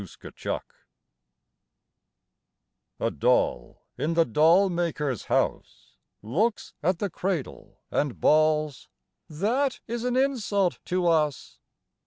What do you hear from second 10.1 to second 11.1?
insult to